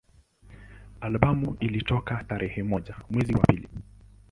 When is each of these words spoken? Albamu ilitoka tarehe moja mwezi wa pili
Albamu 1.01 1.57
ilitoka 1.59 2.23
tarehe 2.23 2.63
moja 2.63 2.95
mwezi 3.09 3.33
wa 3.33 3.39
pili 3.39 3.69